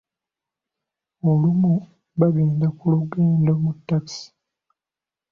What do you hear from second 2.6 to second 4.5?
ku lugendo mu takisi.